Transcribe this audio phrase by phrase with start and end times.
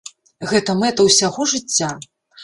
[0.53, 1.91] Гэта мэта ўсяго жыцця.